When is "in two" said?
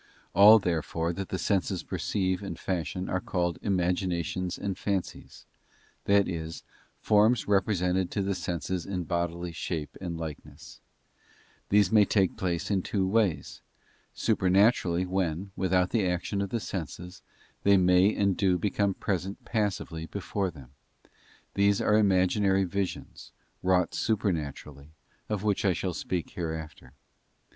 12.71-13.07